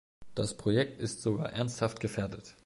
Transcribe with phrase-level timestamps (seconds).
[0.33, 2.55] Das Projekt ist sogar ernsthaft gefährdet.